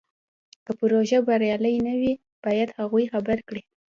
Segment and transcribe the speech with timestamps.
[0.65, 2.13] که پروژه بریالۍ نه وي
[2.43, 3.61] باید هغوی خبر کړي.